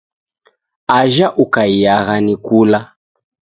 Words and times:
Ajha 0.97 1.27
Ukaiyagha 1.43 2.15
ni 2.25 2.35
kula. 2.45 2.79